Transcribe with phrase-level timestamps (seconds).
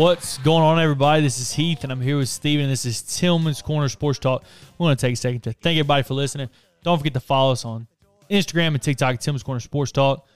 [0.00, 1.20] What's going on, everybody?
[1.20, 2.70] This is Heath, and I'm here with Steven.
[2.70, 4.44] This is Tillman's Corner Sports Talk.
[4.78, 6.48] We want to take a second to thank everybody for listening.
[6.82, 7.86] Don't forget to follow us on
[8.30, 10.26] Instagram and TikTok, Tillman's Corner Sports Talk.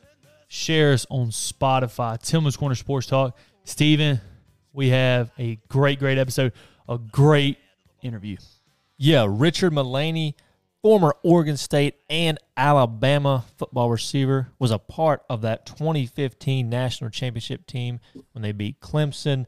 [0.48, 3.38] Share us on Spotify, Tillman's Corner Sports Talk.
[3.64, 4.20] Steven,
[4.74, 6.52] we have a great, great episode,
[6.86, 7.56] a great
[8.02, 8.36] interview.
[8.98, 10.36] Yeah, Richard Mullaney,
[10.84, 17.66] former Oregon State and Alabama football receiver, was a part of that 2015 national championship
[17.66, 18.00] team
[18.32, 19.46] when they beat Clemson.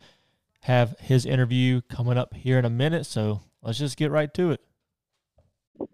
[0.62, 4.52] Have his interview coming up here in a minute, so let's just get right to
[4.52, 4.62] it.
[5.78, 5.88] All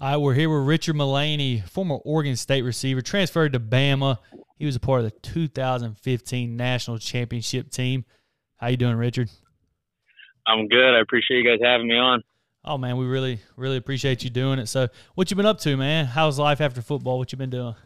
[0.00, 4.18] right, we're here with Richard Mullaney, former Oregon State receiver, transferred to Bama.
[4.58, 8.04] He was a part of the 2015 national championship team.
[8.56, 9.30] How you doing, Richard?
[10.44, 10.96] I'm good.
[10.96, 12.24] I appreciate you guys having me on.
[12.68, 14.66] Oh man, we really, really appreciate you doing it.
[14.66, 16.04] So, what you been up to, man?
[16.04, 17.16] How's life after football?
[17.16, 17.76] What you been doing?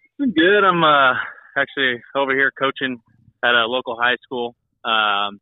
[0.00, 0.64] It's been good.
[0.64, 1.12] I'm uh,
[1.54, 2.98] actually over here coaching
[3.44, 4.56] at a local high school,
[4.86, 5.38] um,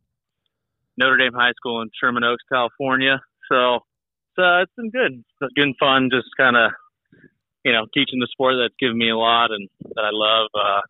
[0.97, 3.21] Notre Dame High School in Sherman Oaks, California.
[3.49, 5.25] So it's, uh, it's been good.
[5.41, 6.73] It's been fun, just kind of,
[7.65, 10.81] you know, teaching the sport that's given me a lot and that I love uh,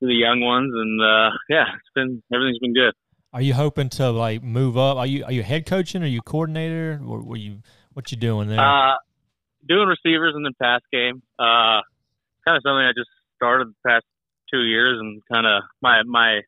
[0.00, 0.72] the young ones.
[0.74, 2.94] And uh, yeah, it's been everything's been good.
[3.32, 4.96] Are you hoping to like move up?
[4.96, 6.02] Are you are you head coaching?
[6.02, 7.00] Are you coordinator?
[7.06, 7.58] Or were you
[7.92, 8.60] what you doing there?
[8.60, 8.94] Uh,
[9.68, 11.22] doing receivers and then pass game.
[11.38, 11.84] Uh,
[12.46, 14.04] kind of something I just started the past
[14.50, 16.40] two years, and kind of my my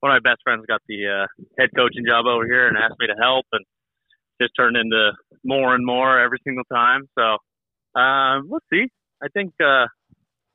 [0.00, 1.26] one of my best friends got the uh,
[1.58, 3.64] head coaching job over here and asked me to help, and
[4.40, 5.12] just turned into
[5.44, 7.08] more and more every single time.
[7.18, 7.38] So
[8.00, 8.86] uh, we'll see.
[9.20, 9.86] I think uh,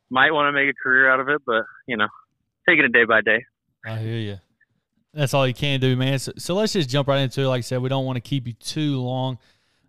[0.09, 2.07] might want to make a career out of it, but you know,
[2.67, 3.43] taking it day by day.
[3.85, 4.37] I hear you.
[5.13, 6.17] That's all you can do, man.
[6.17, 7.47] So, so let's just jump right into it.
[7.47, 9.37] Like I said, we don't want to keep you too long.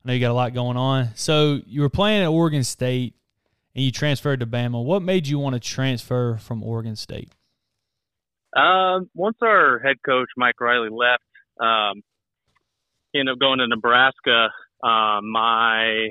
[0.05, 1.11] I know you got a lot going on.
[1.15, 3.15] So you were playing at Oregon State
[3.75, 4.85] and you transferred to Bama.
[4.85, 7.33] What made you want to transfer from Oregon State?
[8.55, 11.25] Um, once our head coach Mike Riley left,
[11.59, 12.03] um,
[13.15, 14.51] ended up going to Nebraska.
[14.83, 16.09] Um, my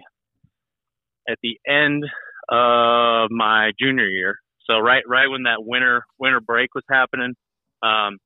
[1.30, 2.04] at the end
[2.50, 7.36] of my junior year, so right right when that winter winter break was happening,
[7.82, 8.18] um,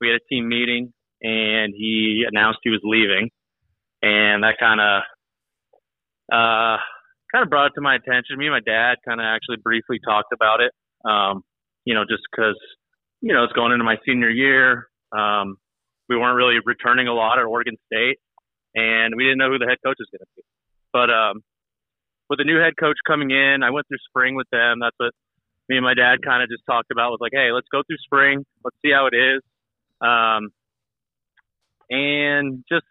[0.00, 3.30] we had a team meeting and he announced he was leaving,
[4.02, 5.02] and that kind of
[6.32, 6.80] uh,
[7.32, 8.38] kind of brought it to my attention.
[8.38, 10.72] Me and my dad kind of actually briefly talked about it.
[11.04, 11.42] Um,
[11.84, 12.56] you know, just because
[13.20, 14.88] you know it's going into my senior year.
[15.12, 15.56] Um,
[16.08, 18.18] we weren't really returning a lot at Oregon State,
[18.74, 20.42] and we didn't know who the head coach was going to be.
[20.92, 21.42] But um,
[22.28, 24.78] with the new head coach coming in, I went through spring with them.
[24.80, 25.12] That's what
[25.68, 27.10] me and my dad kind of just talked about.
[27.10, 28.44] Was like, hey, let's go through spring.
[28.64, 29.42] Let's see how it is.
[30.00, 30.50] Um,
[31.90, 32.84] and just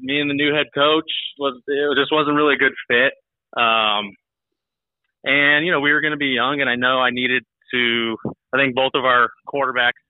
[0.00, 3.12] me and the new head coach was it just wasn't really a good fit.
[3.56, 4.12] Um,
[5.24, 8.16] and you know we were going to be young, and I know I needed to.
[8.52, 10.00] I think both of our quarterbacks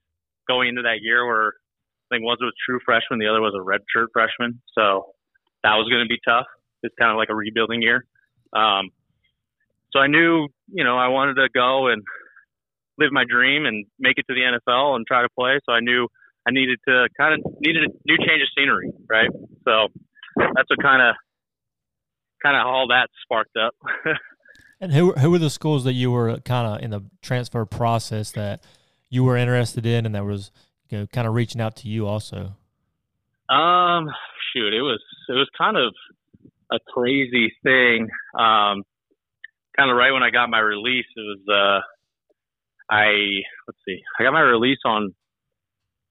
[0.47, 1.53] going into that year were,
[2.11, 4.61] I think one was a true freshman, the other was a redshirt freshman.
[4.73, 5.13] So
[5.63, 6.47] that was going to be tough.
[6.83, 8.05] It's kind of like a rebuilding year.
[8.53, 8.89] Um,
[9.91, 12.01] so I knew, you know, I wanted to go and
[13.01, 15.59] live my dream and make it to the NFL and try to play.
[15.65, 16.07] So I knew
[16.47, 19.29] I needed to kind of needed a new change of scenery, right?
[19.65, 19.87] So
[20.37, 21.15] that's what kind of
[22.41, 23.73] kind of all that sparked up.
[24.81, 28.31] and who who were the schools that you were kind of in the transfer process
[28.31, 28.63] that
[29.09, 30.51] you were interested in, and that was
[30.89, 32.55] you know kind of reaching out to you also?
[33.49, 34.07] Um,
[34.53, 35.93] shoot, it was it was kind of
[36.71, 38.09] a crazy thing.
[38.33, 38.83] Um,
[39.77, 41.81] kind of right when I got my release, it was uh,
[42.91, 45.13] I let's see, I got my release on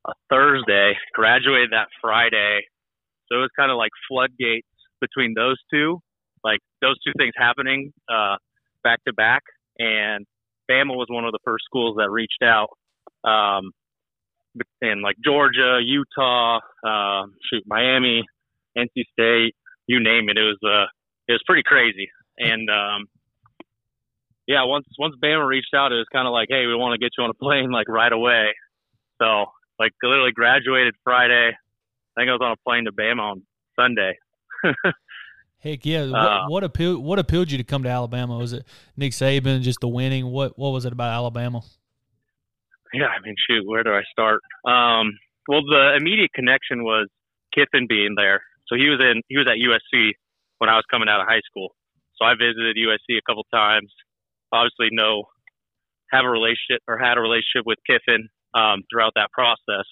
[0.07, 2.63] a Thursday, graduated that Friday,
[3.31, 4.67] so it was kind of like floodgates
[5.01, 6.01] between those two,
[6.45, 8.37] like those two things happening uh,
[8.83, 9.43] back to back.
[9.79, 10.27] And
[10.71, 12.69] Bama was one of the first schools that reached out.
[13.25, 13.71] Um,
[14.83, 18.25] and like Georgia, Utah, uh, shoot, Miami,
[18.77, 19.55] NC State,
[19.87, 20.37] you name it.
[20.37, 20.87] It was uh,
[21.29, 22.09] it was pretty crazy.
[22.39, 23.07] And um,
[24.51, 26.99] yeah, once once Bama reached out, it was kind of like, hey, we want to
[26.99, 28.49] get you on a plane like right away.
[29.23, 29.47] So
[29.79, 31.51] like literally graduated Friday.
[31.51, 33.43] I think I was on a plane to Bama on
[33.79, 34.19] Sunday.
[35.61, 36.07] Heck yeah!
[36.07, 37.05] What, uh, what, appealed?
[37.05, 38.39] What appealed you to come to Alabama?
[38.39, 38.65] Was it
[38.97, 40.27] Nick Saban, just the winning?
[40.27, 41.61] What What was it about Alabama?
[42.93, 44.41] Yeah, I mean, shoot, where do I start?
[44.65, 45.17] Um,
[45.47, 47.07] well, the immediate connection was
[47.55, 48.43] Kiffin being there.
[48.67, 50.11] So he was in he was at USC
[50.59, 51.77] when I was coming out of high school.
[52.17, 53.93] So I visited USC a couple times
[54.53, 55.25] obviously know
[56.13, 59.87] have a relationship or had a relationship with Kiffin um, throughout that process,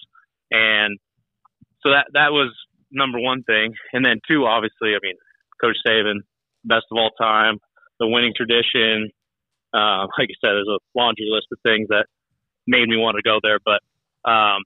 [0.51, 0.99] and
[1.83, 2.53] so that that was
[2.91, 3.73] number one thing.
[3.93, 5.15] And then two, obviously, I mean,
[5.61, 6.21] Coach Saban,
[6.65, 7.57] best of all time,
[7.99, 9.11] the winning tradition.
[9.73, 12.05] Uh, like I said, there's a laundry list of things that
[12.67, 13.59] made me want to go there.
[13.63, 13.81] But
[14.29, 14.63] um,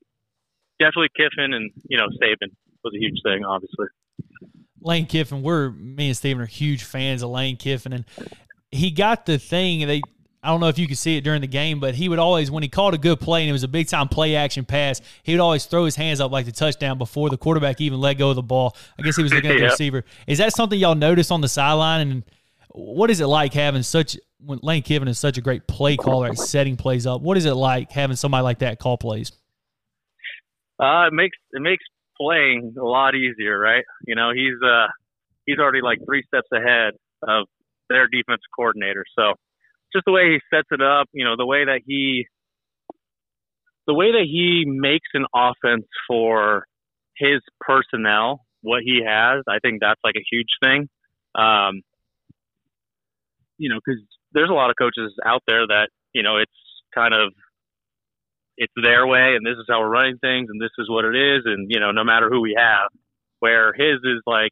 [0.80, 2.52] definitely Kiffin and you know Saban
[2.84, 3.88] was a huge thing, obviously.
[4.82, 8.06] Lane Kiffin, we're me and Steven are huge fans of Lane Kiffin, and
[8.74, 9.88] he got the thing.
[9.88, 10.02] They
[10.44, 12.52] I don't know if you could see it during the game, but he would always,
[12.52, 15.02] when he called a good play and it was a big time play action pass,
[15.24, 18.16] he would always throw his hands up like the touchdown before the quarterback even let
[18.16, 18.76] go of the ball.
[19.00, 20.04] I guess he was looking at the receiver.
[20.28, 22.02] Is that something y'all notice on the sideline?
[22.02, 22.24] And
[22.72, 26.28] what is it like having such when Lane Kiffin is such a great play caller
[26.28, 27.22] at setting plays up?
[27.22, 29.32] What is it like having somebody like that call plays?
[30.78, 31.86] Uh, it makes it makes
[32.20, 33.86] playing a lot easier, right?
[34.06, 34.88] You know, he's uh
[35.46, 36.96] he's already like three steps ahead
[37.26, 37.48] of
[37.94, 39.06] their defense coordinator.
[39.18, 39.34] So
[39.94, 42.28] just the way he sets it up, you know, the way that he
[43.86, 46.66] the way that he makes an offense for
[47.18, 50.88] his personnel, what he has, I think that's like a huge thing.
[51.36, 51.82] Um,
[53.58, 54.02] you know, because
[54.34, 56.52] there's a lot of coaches out there that you know it's
[56.94, 57.34] kind of
[58.58, 61.16] it's their way and this is how we're running things and this is what it
[61.16, 62.90] is and you know no matter who we have
[63.40, 64.52] where his is like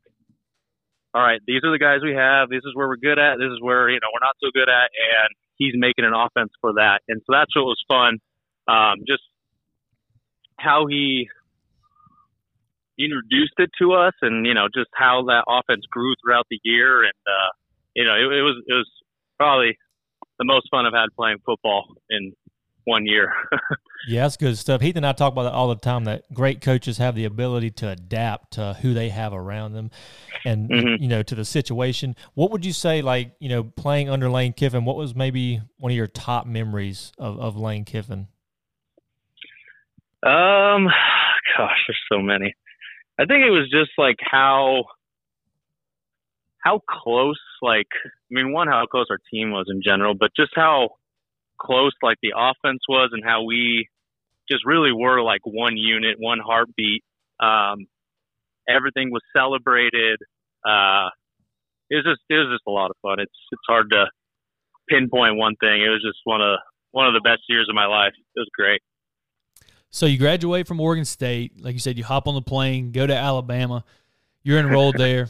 [1.14, 2.50] all right these are the guys we have.
[2.50, 3.38] This is where we're good at.
[3.38, 4.90] This is where you know we're not so good at.
[4.92, 7.02] And he's making an offense for that.
[7.08, 8.18] And so that's what was fun.
[8.68, 9.24] Um, just
[10.58, 11.28] how he
[13.00, 17.04] introduced it to us and you know just how that offense grew throughout the year.
[17.04, 17.52] And uh,
[17.96, 18.90] you know it, it was it was
[19.38, 19.78] probably
[20.40, 22.34] the most fun I've had playing football in
[22.86, 23.34] one year.
[24.08, 24.82] yeah, that's good stuff.
[24.82, 26.06] Heath and I talk about that all the time.
[26.06, 29.92] That great coaches have the ability to adapt to who they have around them,
[30.46, 31.02] and mm-hmm.
[31.02, 32.16] you know to the situation.
[32.34, 34.86] What would you say, like you know, playing under Lane Kiffin?
[34.86, 38.28] What was maybe one of your top memories of, of Lane Kiffin?
[40.24, 40.88] Um,
[41.58, 42.56] gosh, there's so many.
[43.20, 44.86] I think it was just like how
[46.58, 50.52] how close, like I mean, one how close our team was in general, but just
[50.56, 50.92] how
[51.62, 53.88] close like the offense was and how we
[54.50, 57.04] just really were like one unit, one heartbeat.
[57.40, 57.88] Um,
[58.68, 60.20] everything was celebrated.
[60.66, 61.10] Uh,
[61.90, 63.20] it was just it was just a lot of fun.
[63.20, 64.06] It's it's hard to
[64.90, 65.82] pinpoint one thing.
[65.82, 66.58] It was just one of
[66.92, 68.14] one of the best years of my life.
[68.16, 68.82] It was great.
[69.90, 73.06] So you graduate from Oregon State, like you said, you hop on the plane, go
[73.06, 73.84] to Alabama.
[74.42, 75.28] You're enrolled there.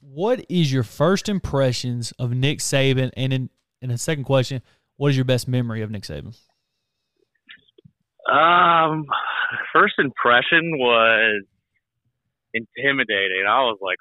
[0.00, 3.10] What is your first impressions of Nick Saban?
[3.16, 4.62] And in in the second question,
[4.96, 6.36] what is your best memory of Nick Saban?
[8.30, 9.04] Um,
[9.72, 11.44] first impression was
[12.54, 13.44] intimidating.
[13.48, 13.98] I was like,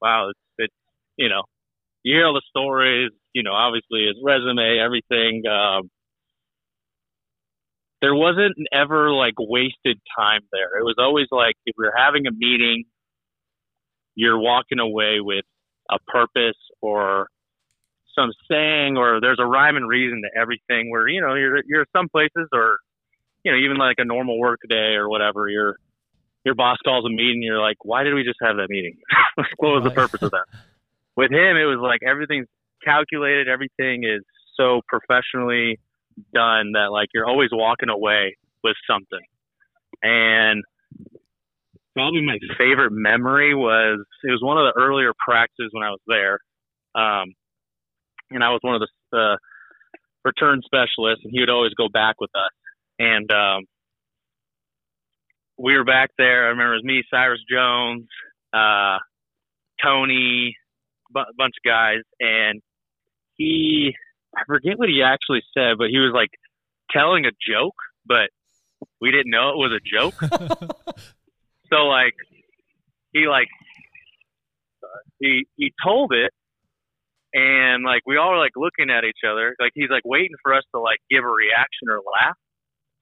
[0.00, 0.74] wow, it's, it's
[1.16, 1.42] you know,
[2.02, 5.42] you hear all the stories, you know, obviously his resume, everything.
[5.46, 5.90] Um,
[8.00, 10.78] there wasn't ever like wasted time there.
[10.78, 12.84] It was always like if are having a meeting,
[14.14, 15.44] you're walking away with
[15.90, 17.28] a purpose or
[18.14, 21.86] some saying or there's a rhyme and reason to everything where you know you're you're
[21.94, 22.78] some places or
[23.44, 25.76] you know even like a normal work day or whatever your
[26.44, 28.96] your boss calls a meeting you're like why did we just have that meeting?
[29.58, 30.46] What was the purpose of that?
[31.16, 32.46] With him it was like everything's
[32.84, 34.22] calculated everything is
[34.56, 35.78] so professionally
[36.32, 39.24] done that like you're always walking away with something.
[40.02, 40.62] And
[41.94, 46.00] probably my favorite memory was it was one of the earlier practices when I was
[46.06, 46.38] there.
[46.94, 47.34] Um,
[48.30, 49.36] and I was one of the uh,
[50.24, 52.50] return specialists, and he would always go back with us.
[52.98, 53.64] And um,
[55.58, 56.46] we were back there.
[56.46, 58.06] I remember it was me, Cyrus Jones,
[58.52, 58.98] uh,
[59.82, 60.56] Tony,
[61.10, 62.60] a b- bunch of guys, and
[63.36, 63.94] he
[64.36, 66.30] I forget what he actually said, but he was like
[66.90, 67.74] telling a joke,
[68.06, 68.30] but
[69.00, 70.14] we didn't know it was a joke.
[71.72, 72.14] so like
[73.12, 73.48] he like
[75.20, 76.32] he he told it
[77.34, 79.56] and like we all were like looking at each other.
[79.58, 82.36] Like he's like waiting for us to like give a reaction or laugh.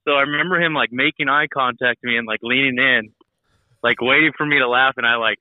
[0.08, 3.12] So i remember him like making eye contact with me and like leaning in
[3.84, 5.38] like waiting for me to laugh and i like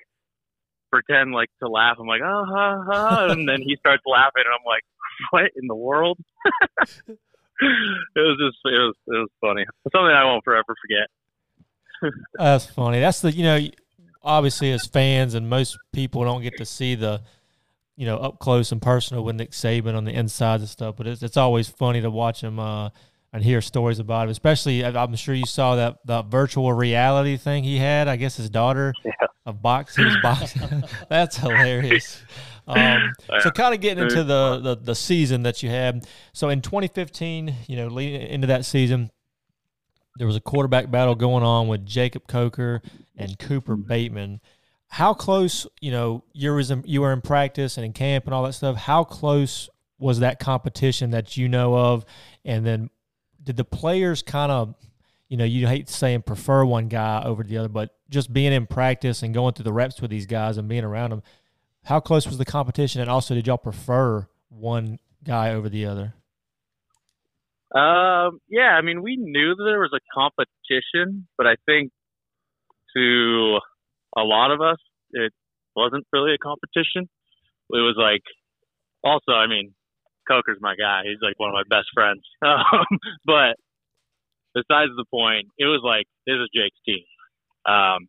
[0.92, 1.98] pretend like to laugh.
[2.00, 3.26] I'm like oh ha, ha.
[3.32, 4.84] and then he starts laughing and i'm like
[5.32, 6.20] what in the world?
[7.64, 9.66] It was just it was it was funny.
[9.92, 12.12] Something i won't forever forget.
[12.34, 13.00] That's funny.
[13.00, 13.60] That's the you know
[14.24, 17.22] obviously as fans and most people don't get to see the
[18.02, 20.96] you know, up close and personal with Nick Saban on the insides and stuff.
[20.98, 22.90] But it's, it's always funny to watch him uh,
[23.32, 24.32] and hear stories about him.
[24.32, 28.08] Especially, I'm sure you saw that that virtual reality thing he had.
[28.08, 29.12] I guess his daughter yeah.
[29.46, 29.96] of box.
[29.96, 30.84] He was boxing.
[31.10, 32.24] That's hilarious.
[32.68, 36.08] Um, so, kind of getting into the, the the season that you had.
[36.32, 39.12] So, in 2015, you know, leading into that season,
[40.18, 42.82] there was a quarterback battle going on with Jacob Coker
[43.18, 44.40] and Cooper Bateman
[44.92, 48.34] how close, you know, you was in, you were in practice and in camp and
[48.34, 48.76] all that stuff.
[48.76, 52.04] How close was that competition that you know of?
[52.44, 52.90] And then
[53.42, 54.76] did the players kind of,
[55.30, 58.68] you know, you hate saying prefer one guy over the other, but just being in
[58.68, 61.24] practice and going through the reps with these guys and being around them,
[61.86, 63.00] how close was the competition?
[63.00, 66.14] And also, did y'all prefer one guy over the other?
[67.74, 71.94] Um, yeah, I mean, we knew that there was a competition, but I think
[72.94, 73.60] to
[74.18, 74.78] a lot of us,
[75.12, 75.34] it
[75.76, 77.10] wasn't really a competition.
[77.70, 78.24] It was like,
[79.04, 79.74] also, I mean,
[80.28, 81.02] Coker's my guy.
[81.06, 82.22] He's like one of my best friends.
[82.44, 83.56] Um, but
[84.54, 87.04] besides the point, it was like this is Jake's team,
[87.66, 88.08] um,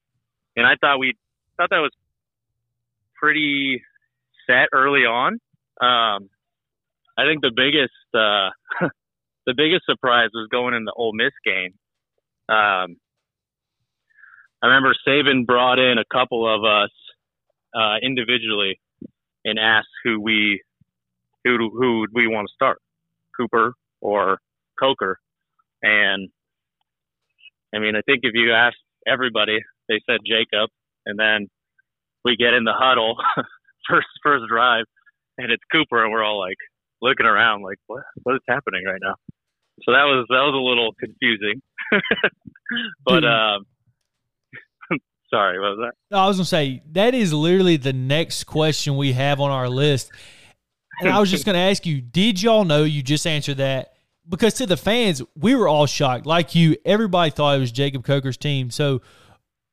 [0.56, 1.14] and I thought we
[1.56, 1.92] thought that was
[3.14, 3.82] pretty
[4.47, 5.35] set early on.
[5.80, 6.28] Um,
[7.16, 8.50] I think the biggest uh,
[9.47, 11.75] the biggest surprise was going in the Ole Miss game.
[12.49, 12.97] Um,
[14.62, 16.90] I remember Saban brought in a couple of us
[17.75, 18.81] uh, individually
[19.45, 20.62] and asked who we
[21.45, 22.78] who who would we want to start,
[23.37, 24.38] Cooper or
[24.78, 25.19] Coker,
[25.83, 26.28] and
[27.75, 28.76] I mean I think if you ask
[29.07, 30.71] everybody, they said Jacob,
[31.07, 31.49] and then
[32.25, 33.16] we get in the huddle
[33.90, 34.85] first first drive,
[35.38, 36.59] and it's Cooper, and we're all like
[37.00, 39.14] looking around like what what is happening right now.
[39.83, 41.61] So that was that was a little confusing,
[43.04, 43.64] but um,
[45.32, 45.92] sorry, what was that?
[46.14, 49.68] No, I was gonna say that is literally the next question we have on our
[49.68, 50.10] list,
[51.00, 52.84] and I was just gonna ask you: Did y'all know?
[52.84, 53.94] You just answered that
[54.28, 56.26] because to the fans, we were all shocked.
[56.26, 58.70] Like you, everybody thought it was Jacob Coker's team.
[58.70, 59.02] So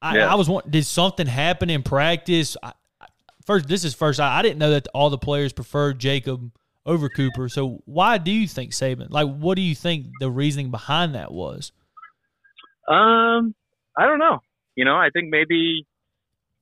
[0.01, 0.31] I, Yeah.
[0.31, 2.55] I was wondering, did something happen in practice?
[2.63, 3.05] I, I-
[3.45, 4.19] first, this is first.
[4.19, 6.51] I, I didn't know that all the players preferred Jacob
[6.85, 7.49] over Cooper.
[7.49, 9.11] So why do you think Saban?
[9.11, 11.71] Like, what do you think the reasoning behind that was?
[12.87, 13.53] Um,
[13.97, 14.39] I don't know.
[14.79, 15.83] You know, I think maybe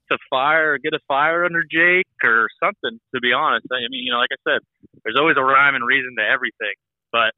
[0.10, 2.98] to fire, get a fire under Jake or something.
[3.14, 4.62] To be honest, I mean, you know, like I said,
[5.06, 6.74] there's always a rhyme and reason to everything.
[7.12, 7.38] But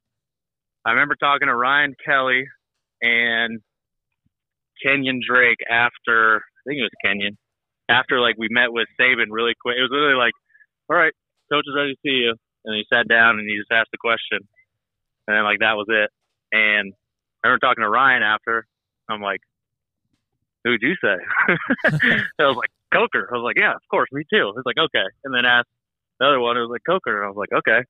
[0.86, 2.48] I remember talking to Ryan Kelly
[3.02, 3.60] and
[4.82, 7.36] Kenyon Drake after I think it was Kenyon
[7.92, 9.76] after like we met with Saban really quick.
[9.78, 10.32] It was literally like,
[10.88, 11.12] "All right,
[11.52, 14.00] coach is ready to see you," and he sat down and he just asked the
[14.00, 14.48] question,
[15.28, 16.08] and then like that was it.
[16.56, 16.94] And
[17.44, 18.64] I remember talking to Ryan after.
[19.10, 19.42] I'm like,
[20.70, 21.18] "Who'd you say?"
[22.40, 25.06] I was like, "Coker." I was like, "Yeah, of course, me too." He's like, "Okay,"
[25.24, 25.68] and then asked
[26.20, 26.58] the other one.
[26.58, 27.24] It was like Coker.
[27.24, 27.82] I was like, "Okay,"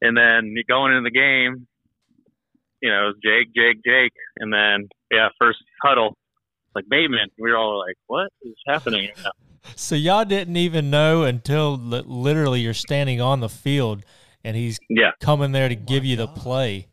[0.00, 1.66] and then you're going into the game,
[2.80, 6.16] you know, it was Jake, Jake, Jake, and then yeah, first huddle,
[6.74, 7.28] like Bateman.
[7.38, 9.30] We were all like, "What is happening?" now?"
[9.76, 14.04] So y'all didn't even know until literally you're standing on the field
[14.42, 16.88] and he's Yeah, coming there to oh give you the play.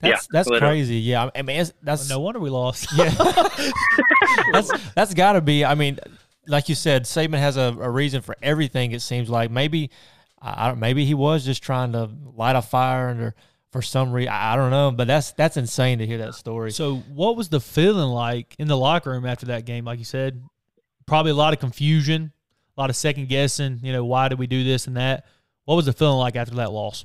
[0.00, 0.74] That's Yeah, that's literally.
[0.76, 0.96] crazy.
[0.96, 2.88] Yeah, I mean it's, that's No wonder we lost.
[2.96, 3.10] yeah.
[4.52, 5.64] that's that's got to be.
[5.64, 5.98] I mean,
[6.46, 8.92] like you said, Saban has a, a reason for everything.
[8.92, 9.90] It seems like maybe
[10.40, 10.78] I I don't.
[10.80, 13.34] Maybe he was just trying to light a fire under
[13.70, 14.32] for some reason.
[14.32, 16.70] I I don't know, but that's that's insane to hear that story.
[16.70, 19.84] So, what was the feeling like in the locker room after that game?
[19.84, 20.42] Like you said,
[21.06, 22.32] probably a lot of confusion,
[22.76, 23.80] a lot of second guessing.
[23.82, 25.26] You know, why did we do this and that?
[25.64, 27.04] What was the feeling like after that loss?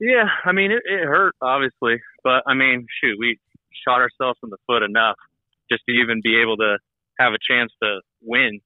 [0.00, 0.24] Yeah.
[0.44, 3.38] I mean, it, it hurt obviously, but I mean, shoot, we
[3.86, 5.16] shot ourselves in the foot enough
[5.70, 6.78] just to even be able to
[7.18, 8.60] have a chance to win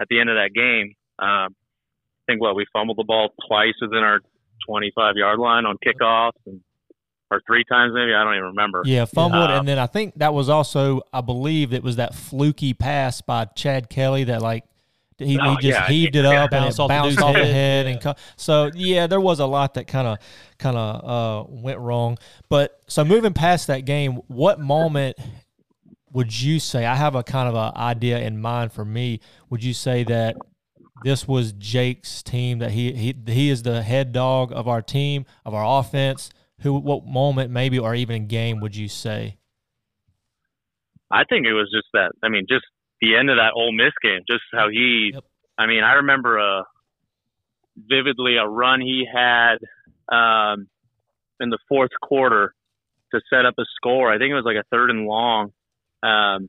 [0.00, 0.94] at the end of that game.
[1.18, 4.20] Um, I think what we fumbled the ball twice within our
[4.66, 6.60] 25 yard line on kickoffs, and
[7.30, 8.14] or three times maybe.
[8.14, 8.82] I don't even remember.
[8.86, 9.58] yeah, fumbled, Yeah.
[9.58, 13.44] and then I think that was also, I believe, it was that fluky pass by
[13.46, 14.64] Chad Kelly that like.
[15.18, 15.86] He, he Oh, just yeah.
[15.88, 17.54] heaved it up and bounced off the bounced off the head.
[17.54, 20.18] head and co- so yeah, there was a lot that kind of
[20.58, 22.18] kind of uh, went wrong.
[22.48, 25.16] But so moving past that game, what moment
[26.12, 26.86] would you say?
[26.86, 29.20] I have a kind of an idea in mind for me.
[29.50, 30.36] Would you say that
[31.02, 32.60] this was Jake's team?
[32.60, 36.30] That he he he is the head dog of our team of our offense.
[36.60, 36.74] Who?
[36.74, 39.36] What moment, maybe, or even game would you say?
[41.10, 42.12] I think it was just that.
[42.22, 42.64] I mean, just
[43.00, 45.12] the end of that Ole Miss game, just how he.
[45.14, 45.24] Yep.
[45.56, 46.62] I mean, I remember uh,
[47.76, 49.58] vividly a run he had
[50.08, 50.68] um,
[51.40, 52.54] in the fourth quarter
[53.12, 54.12] to set up a score.
[54.12, 55.52] I think it was like a third and long.
[56.02, 56.48] Um,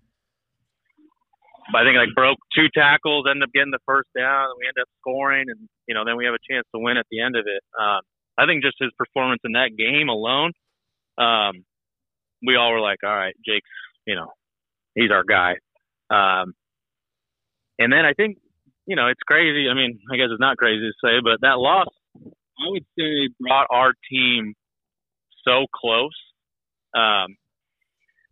[1.72, 4.68] but I think like broke two tackles, ended up getting the first down, and we
[4.68, 7.22] end up scoring, and you know then we have a chance to win at the
[7.22, 7.64] end of it.
[7.80, 8.02] Um,
[8.38, 10.52] I think just his performance in that game alone,
[11.18, 11.66] um,
[12.46, 13.70] we all were like, all right, Jake's,
[14.08, 14.32] you know,
[14.96, 15.56] he's our guy.
[16.10, 16.54] Um,
[17.80, 18.38] and then I think,
[18.88, 19.70] you know, it's crazy.
[19.70, 21.88] I mean, I guess it's not crazy to say, but that loss,
[22.26, 24.54] I would say, brought our team
[25.48, 26.16] so close.
[26.96, 27.38] Um,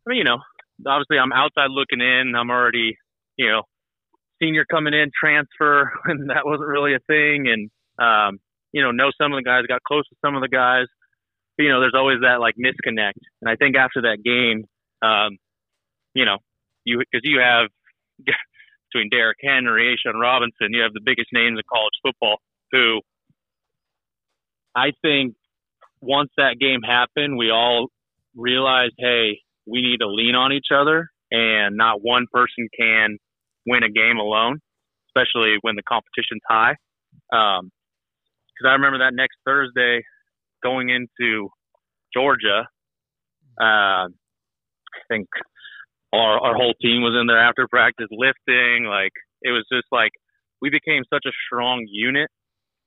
[0.05, 0.39] I mean, you know,
[0.87, 2.33] obviously I'm outside looking in.
[2.35, 2.97] I'm already,
[3.37, 3.63] you know,
[4.41, 7.47] senior coming in, transfer, and that wasn't really a thing.
[7.47, 7.69] And,
[7.99, 8.39] um,
[8.73, 10.85] you know, know some of the guys, got close to some of the guys.
[11.57, 13.19] But, you know, there's always that like disconnect.
[13.41, 14.65] And I think after that game,
[15.01, 15.37] Um,
[16.13, 16.37] you know,
[16.87, 17.69] you because you have
[18.91, 22.37] between Derrick Henry, A'Shawn Robinson, you have the biggest names in college football.
[22.71, 23.01] Who
[24.75, 25.35] I think
[26.01, 27.87] once that game happened, we all
[28.35, 33.17] realized, hey, we need to lean on each other, and not one person can
[33.65, 34.59] win a game alone,
[35.09, 36.75] especially when the competition's high.
[37.29, 37.71] Because um,
[38.65, 40.03] I remember that next Thursday
[40.63, 41.49] going into
[42.13, 42.67] Georgia,
[43.59, 45.27] uh, I think
[46.13, 48.85] our our whole team was in there after practice lifting.
[48.85, 49.11] Like
[49.41, 50.11] it was just like
[50.61, 52.29] we became such a strong unit.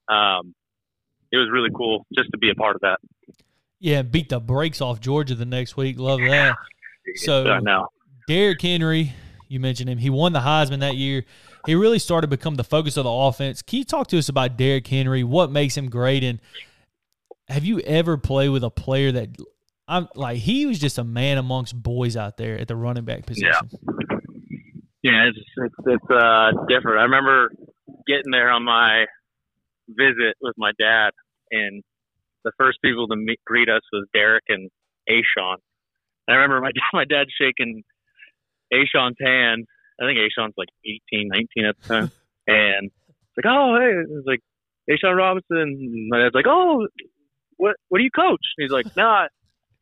[0.09, 0.55] Um,
[1.33, 2.99] it was really cool just to be a part of that.
[3.79, 5.99] Yeah, beat the brakes off Georgia the next week.
[5.99, 6.57] Love that.
[7.17, 7.89] So now,
[8.27, 9.13] Derrick Henry,
[9.49, 9.99] you mentioned him.
[9.99, 11.25] He won the Heisman that year.
[11.67, 13.63] He really started to become the focus of the offense.
[13.63, 15.25] Can you talk to us about Derrick Henry?
[15.25, 16.25] What makes him great?
[16.25, 16.41] And
[17.49, 19.37] have you ever played with a player that
[19.91, 23.27] I'm like he was just a man amongst boys out there at the running back
[23.27, 23.51] position.
[23.53, 23.79] Yeah,
[25.03, 27.01] yeah, it's it's, it's uh, different.
[27.01, 27.51] I remember
[28.07, 29.07] getting there on my
[29.89, 31.11] visit with my dad,
[31.51, 31.83] and
[32.45, 34.71] the first people to meet, greet us was Derrick and
[35.11, 35.57] A'Shawn.
[36.29, 37.83] I remember my my dad shaking
[38.73, 39.67] A'Shawn's hand.
[40.01, 40.69] I think A'Shawn's like
[41.13, 42.11] 18, 19 at the time,
[42.47, 44.41] and it's like, oh hey, it's like
[44.89, 46.09] A'Shawn Robinson.
[46.11, 46.87] My dad's like, oh,
[47.57, 48.41] what what do you coach?
[48.57, 49.27] And he's like, nah,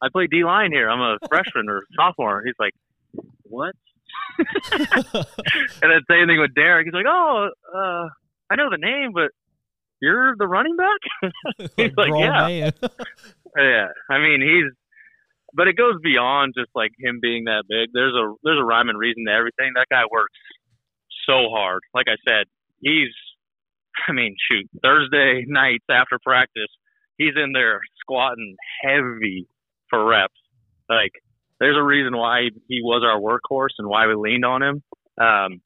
[0.02, 0.88] I play D line here.
[0.88, 2.42] I'm a freshman or sophomore.
[2.44, 2.72] He's like,
[3.42, 3.74] what?
[4.38, 5.26] and
[5.82, 6.86] then same thing with Derrick.
[6.86, 8.08] He's like, oh, uh,
[8.50, 9.30] I know the name, but
[10.00, 11.32] you're the running back.
[11.76, 12.48] he's like, yeah,
[13.56, 13.88] yeah.
[14.10, 14.72] I mean, he's,
[15.54, 17.90] but it goes beyond just like him being that big.
[17.92, 19.72] There's a there's a rhyme and reason to everything.
[19.74, 20.38] That guy works
[21.26, 21.80] so hard.
[21.94, 22.46] Like I said,
[22.80, 23.11] he's.
[24.06, 26.70] I mean, shoot, Thursday nights after practice,
[27.16, 29.48] he's in there squatting heavy
[29.90, 30.35] for reps.
[30.88, 31.12] Like,
[31.61, 34.83] there's a reason why he was our workhorse and why we leaned on him.
[35.20, 35.61] Um,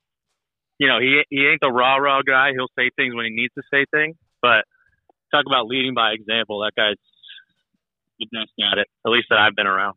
[0.78, 2.50] you know, he he ain't the rah rah guy.
[2.52, 4.64] He'll say things when he needs to say things, but
[5.32, 6.60] talk about leading by example.
[6.60, 6.96] That guy's
[8.18, 9.96] the best at it, at least that I've been around.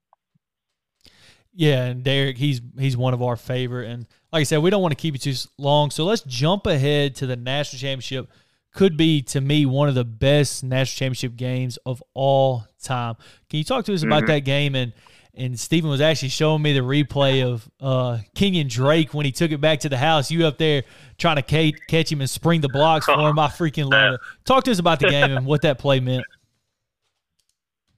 [1.54, 3.90] Yeah, and Derrick, he's he's one of our favorite.
[3.90, 6.66] And like I said, we don't want to keep it too long, so let's jump
[6.66, 8.30] ahead to the national championship
[8.76, 13.16] could be to me one of the best national championship games of all time.
[13.50, 14.34] Can you talk to us about mm-hmm.
[14.34, 14.76] that game?
[14.76, 14.94] And
[15.38, 19.52] and Steven was actually showing me the replay of uh, Kenyon Drake when he took
[19.52, 20.32] it back to the house.
[20.32, 20.84] You up there
[21.18, 23.38] trying to catch him and spring the blocks for him.
[23.38, 24.22] I freaking love it.
[24.46, 26.26] Talk to us about the game and what that play meant.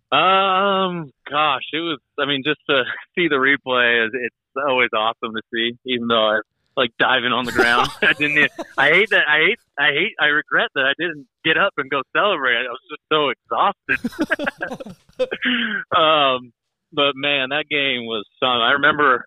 [0.10, 2.00] Um, gosh, it was.
[2.18, 2.84] I mean, just to
[3.16, 4.36] see the replay, it's
[4.66, 5.78] always awesome to see.
[5.86, 6.40] Even though
[6.78, 7.90] like diving on the ground.
[8.02, 8.52] I didn't.
[8.78, 9.28] I hate that.
[9.28, 9.60] I hate.
[9.78, 10.14] I hate.
[10.22, 12.56] I regret that I didn't get up and go celebrate.
[12.56, 14.00] I was just so exhausted.
[15.98, 16.54] um,
[16.94, 18.62] but man, that game was fun.
[18.62, 19.26] I remember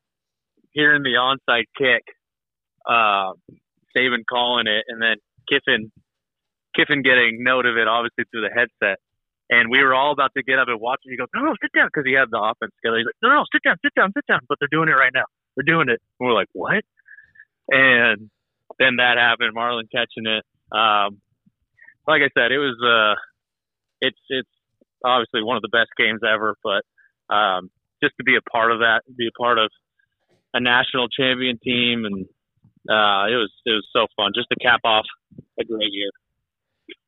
[0.73, 2.05] hearing the onside kick,
[2.89, 3.35] uh,
[3.95, 5.17] Saban calling it, and then
[5.51, 5.91] Kiffin,
[6.77, 8.99] Kiffin getting note of it, obviously through the headset.
[9.51, 11.11] And we were all about to get up and watch it.
[11.11, 12.99] He goes, "No, no, sit down," because he had the offense together.
[12.99, 15.11] He's like, "No, no, sit down, sit down, sit down." But they're doing it right
[15.13, 15.27] now.
[15.57, 15.99] They're doing it.
[15.99, 16.87] And we're like, "What?"
[17.71, 18.31] And
[18.79, 19.57] then that happened.
[19.57, 20.45] Marlon catching it.
[20.77, 21.21] Um,
[22.07, 23.19] like I said, it was uh,
[24.01, 24.49] it's it's
[25.05, 26.57] obviously one of the best games ever.
[26.63, 26.83] But
[27.35, 27.71] um,
[28.03, 29.71] just to be a part of that, be a part of
[30.55, 32.27] a national champion team, and
[32.89, 35.07] uh, it was it was so fun just to cap off
[35.59, 36.11] a great year.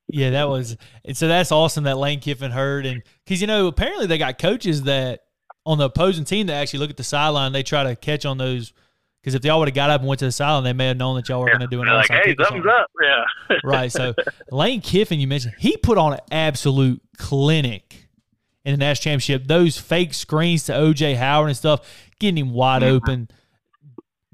[0.08, 3.66] Yeah, that was, and so that's awesome that Lane Kiffin heard, and because you know
[3.66, 5.20] apparently they got coaches that
[5.64, 8.36] on the opposing team that actually look at the sideline, they try to catch on
[8.36, 8.72] those
[9.22, 10.96] because if y'all would have got up and went to the sideline, they may have
[10.96, 11.58] known that y'all were yeah.
[11.58, 13.56] going to do an like, hey, thumbs up, yeah.
[13.62, 13.92] right.
[13.92, 14.14] So
[14.50, 18.08] Lane Kiffin, you mentioned, he put on an absolute clinic
[18.64, 19.46] in the national championship.
[19.46, 22.96] Those fake screens to OJ Howard and stuff, getting him wide mm-hmm.
[22.96, 23.28] open.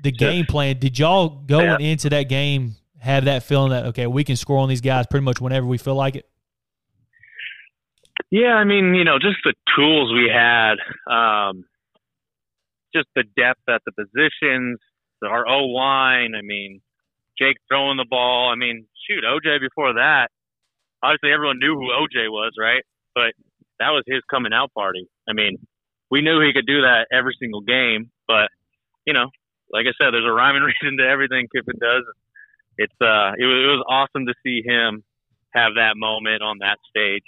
[0.00, 0.78] The game plan.
[0.78, 1.90] Did y'all going yeah.
[1.90, 5.24] into that game have that feeling that okay, we can score on these guys pretty
[5.24, 6.28] much whenever we feel like it?
[8.30, 10.76] Yeah, I mean, you know, just the tools we had.
[11.06, 11.64] Um,
[12.94, 14.78] just the depth at the positions,
[15.22, 16.34] our O line.
[16.36, 16.80] I mean,
[17.38, 18.50] Jake throwing the ball.
[18.50, 20.28] I mean, shoot, OJ before that.
[21.02, 22.82] Obviously, everyone knew who OJ was, right?
[23.14, 23.32] But
[23.78, 25.08] that was his coming out party.
[25.28, 25.58] I mean,
[26.10, 28.48] we knew he could do that every single game, but
[29.06, 29.30] you know,
[29.70, 32.04] like I said, there's a rhyme and reason to everything Kiffin does.
[32.76, 35.04] It's uh, it was, it was awesome to see him
[35.54, 37.24] have that moment on that stage.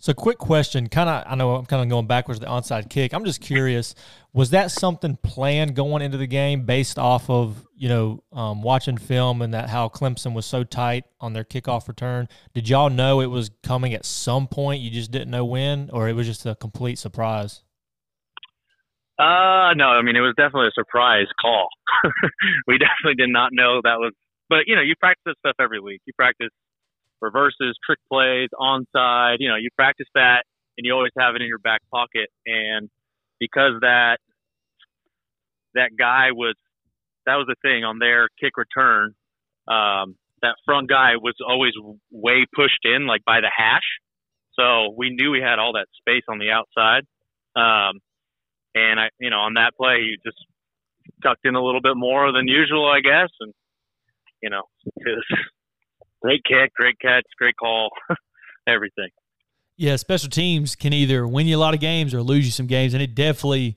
[0.00, 0.88] So, quick question.
[0.88, 2.38] Kind of, I know I'm kind of going backwards.
[2.38, 3.12] The onside kick.
[3.12, 3.96] I'm just curious.
[4.32, 8.96] Was that something planned going into the game, based off of you know um, watching
[8.96, 12.28] film and that how Clemson was so tight on their kickoff return?
[12.54, 14.82] Did y'all know it was coming at some point?
[14.82, 17.62] You just didn't know when, or it was just a complete surprise?
[19.18, 21.66] Uh, no, I mean it was definitely a surprise call.
[22.68, 24.12] we definitely did not know that was.
[24.48, 26.02] But you know, you practice this stuff every week.
[26.06, 26.50] You practice
[27.20, 29.36] reverses, trick plays, onside.
[29.38, 30.44] You know, you practice that,
[30.76, 32.28] and you always have it in your back pocket.
[32.46, 32.88] And
[33.40, 34.18] because that
[35.74, 36.54] that guy was
[37.26, 39.14] that was the thing on their kick return.
[39.68, 41.72] Um, that front guy was always
[42.10, 43.82] way pushed in, like by the hash.
[44.58, 47.04] So we knew we had all that space on the outside.
[47.54, 48.00] Um,
[48.74, 50.38] and I, you know, on that play, he just
[51.22, 53.30] tucked in a little bit more than usual, I guess.
[53.40, 53.52] And,
[54.42, 54.62] you know,
[56.20, 57.90] great kick, great catch, great call,
[58.66, 59.08] everything.
[59.76, 62.66] Yeah, special teams can either win you a lot of games or lose you some
[62.66, 62.94] games.
[62.94, 63.76] And it definitely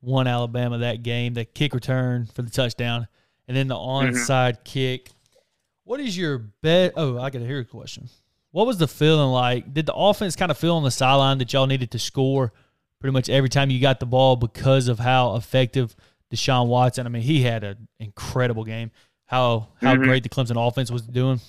[0.00, 1.34] won Alabama that game.
[1.34, 3.06] The kick return for the touchdown,
[3.46, 4.16] and then the mm-hmm.
[4.16, 4.62] onside mm-hmm.
[4.64, 5.10] kick.
[5.84, 6.94] What is your bet?
[6.96, 8.08] Oh, I got to hear a question.
[8.50, 9.72] What was the feeling like?
[9.72, 12.52] Did the offense kind of feel on the sideline that y'all needed to score
[13.00, 15.94] pretty much every time you got the ball because of how effective
[16.32, 17.06] Deshaun Watson?
[17.06, 18.90] I mean, he had an incredible game.
[19.26, 20.04] How how mm-hmm.
[20.04, 21.40] great the Clemson offense was doing.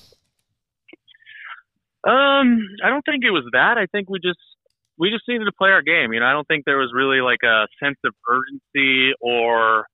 [2.07, 3.77] Um, I don't think it was that.
[3.77, 4.39] I think we just
[4.97, 6.13] we just needed to play our game.
[6.13, 9.85] You know, I don't think there was really like a sense of urgency or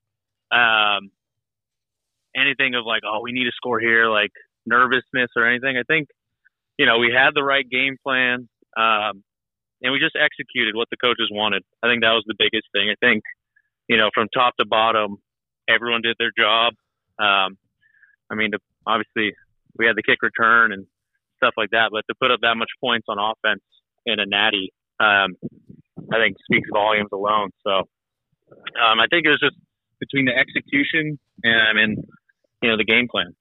[0.51, 1.09] um,
[2.35, 4.31] anything of like, oh, we need to score here, like
[4.65, 5.77] nervousness or anything.
[5.77, 6.07] I think,
[6.77, 8.47] you know, we had the right game plan,
[8.77, 9.23] um,
[9.81, 11.63] and we just executed what the coaches wanted.
[11.83, 12.89] I think that was the biggest thing.
[12.89, 13.23] I think,
[13.89, 15.17] you know, from top to bottom,
[15.67, 16.73] everyone did their job.
[17.19, 17.57] Um,
[18.31, 18.51] I mean,
[18.87, 19.35] obviously,
[19.77, 20.87] we had the kick return and
[21.43, 23.61] stuff like that, but to put up that much points on offense
[24.05, 25.35] in a natty um,
[26.11, 27.49] I think speaks volumes alone.
[27.63, 29.55] So um, I think it was just
[29.99, 31.97] between the execution and, and
[32.61, 33.35] you know the game plan.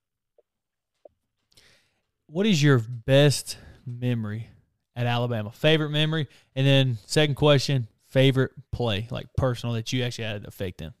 [2.27, 4.47] What is your best memory
[4.95, 5.51] at Alabama?
[5.51, 10.45] Favorite memory, and then second question: favorite play, like personal that you actually had an
[10.47, 10.93] effect in.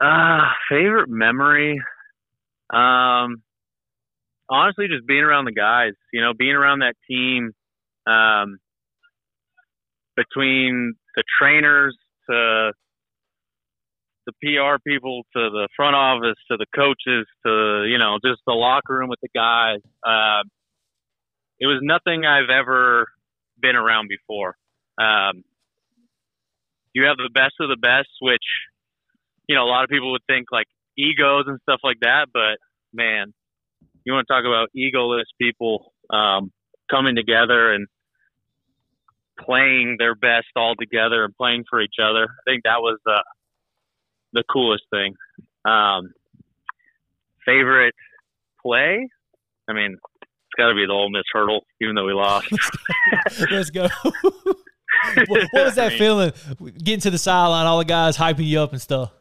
[0.00, 1.80] Uh, favorite memory.
[2.72, 3.42] Um,
[4.52, 5.92] honestly, just being around the guys.
[6.12, 7.52] You know, being around that team.
[8.06, 8.58] Um,
[10.16, 11.96] between the trainers
[12.28, 12.72] to
[14.26, 18.52] the PR people to the front office to the coaches to you know just the
[18.52, 19.80] locker room with the guys.
[20.06, 20.42] Uh,
[21.58, 23.06] it was nothing I've ever
[23.60, 24.56] been around before.
[25.00, 25.42] Um,
[26.92, 28.44] you have the best of the best, which
[29.48, 32.58] you know a lot of people would think like egos and stuff like that, but
[32.92, 33.32] man,
[34.04, 36.52] you want to talk about egoless people um,
[36.90, 37.86] coming together and
[39.40, 42.24] playing their best all together and playing for each other.
[42.24, 43.22] I think that was the
[44.32, 45.14] the coolest thing.
[45.64, 46.12] Um,
[47.44, 47.94] favorite
[48.64, 49.08] play?
[49.68, 52.48] I mean, it's got to be the Ole Miss hurdle, even though we lost.
[53.50, 53.88] Let's go.
[54.04, 56.32] what, what, was that I mean, feeling?
[56.82, 59.12] Getting to the sideline, all the guys hyping you up and stuff.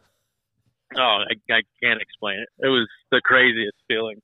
[0.97, 2.49] Oh, I, I can't explain it.
[2.59, 4.21] It was the craziest feeling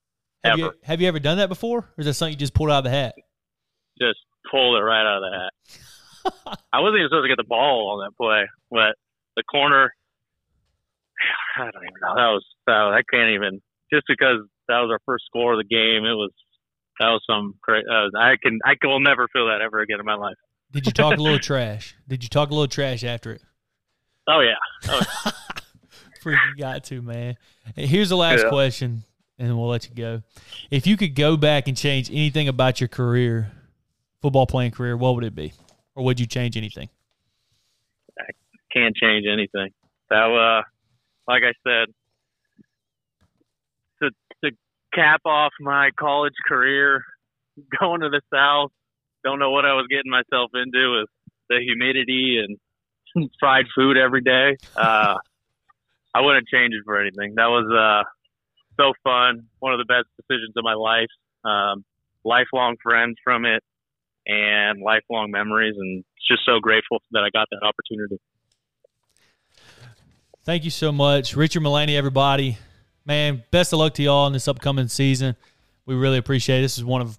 [0.50, 0.60] have.
[0.60, 2.80] You, have you ever done that before, or is that something you just pulled out
[2.80, 3.16] of the hat?
[4.00, 6.58] Just pulled it right out of the hat.
[6.74, 8.96] I wasn't even supposed to get the ball on that play, but
[9.36, 9.94] the corner.
[11.58, 12.16] I don't even know.
[12.16, 12.74] That was that.
[12.74, 13.62] I can't even.
[13.92, 16.32] Just because that was our first score of the game, it was
[17.00, 17.56] that was some.
[17.68, 20.36] Uh, I can I will never feel that ever again in my life.
[20.72, 21.96] Did you talk a little trash?
[22.08, 23.42] Did you talk a little trash after it?
[24.28, 24.92] Oh yeah.
[24.92, 25.32] Oh,
[26.24, 27.38] Freaking got to man.
[27.76, 28.50] Here's the last yeah.
[28.50, 29.04] question,
[29.40, 30.24] and we'll let you go.
[30.72, 33.52] If you could go back and change anything about your career,
[34.22, 35.54] football playing career, what would it be?
[35.96, 36.90] Or would you change anything?
[38.20, 38.32] I
[38.72, 39.72] can't change anything.
[40.10, 40.62] So, uh,
[41.28, 41.94] like I said,
[44.02, 44.10] to,
[44.44, 44.56] to
[44.94, 47.04] cap off my college career,
[47.80, 48.72] going to the South,
[49.24, 51.10] don't know what I was getting myself into with
[51.50, 54.58] the humidity and fried food every day.
[54.76, 55.16] Uh,
[56.14, 57.36] I wouldn't change it for anything.
[57.36, 58.10] That was uh,
[58.78, 59.48] so fun.
[59.60, 61.10] One of the best decisions of my life.
[61.44, 61.84] Um,
[62.24, 63.64] lifelong friends from it
[64.26, 65.76] and lifelong memories.
[65.78, 68.20] And just so grateful that I got that opportunity.
[70.44, 72.58] Thank you so much, Richard Mullaney, everybody.
[73.06, 75.36] Man, best of luck to y'all in this upcoming season.
[75.86, 76.62] We really appreciate it.
[76.62, 77.18] This is one of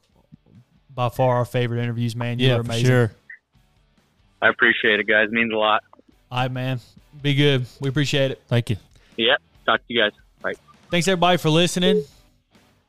[0.94, 2.38] by far our favorite interviews, man.
[2.38, 2.86] You yeah, amazing.
[2.86, 3.12] sure.
[4.42, 5.28] I appreciate it, guys.
[5.28, 5.82] It means a lot.
[6.30, 6.80] All right, man.
[7.22, 7.66] Be good.
[7.80, 8.42] We appreciate it.
[8.48, 8.76] Thank you.
[9.16, 9.36] Yeah.
[9.64, 10.12] Talk to you guys.
[10.42, 10.54] Bye.
[10.90, 12.02] Thanks everybody for listening.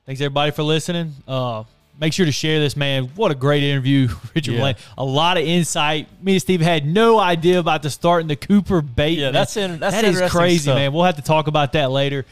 [0.06, 1.14] Thanks everybody for listening.
[1.28, 1.64] Uh,
[2.00, 3.06] make sure to share this, man.
[3.16, 4.74] What a great interview, Richard yeah.
[4.98, 6.08] A lot of insight.
[6.24, 9.18] Me and Steve had no idea about the start in the Cooper bait.
[9.20, 10.76] Yeah, that's in, that's that is crazy, stuff.
[10.76, 10.94] man.
[10.94, 12.26] We'll have to talk about that later.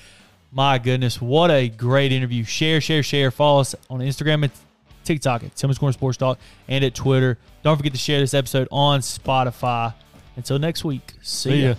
[0.51, 2.43] My goodness, what a great interview.
[2.45, 3.29] Share, share, share.
[3.29, 4.51] Follow us on Instagram and
[5.03, 7.37] TikTok at Tillman's Corner Sports Talk and at Twitter.
[7.63, 9.93] Don't forget to share this episode on Spotify.
[10.37, 11.69] Until next week, see, See ya.
[11.69, 11.75] ya.